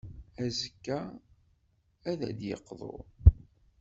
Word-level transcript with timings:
Azekka, 0.43 0.99
ad 2.11 2.19
d-yeqḍu. 2.37 2.95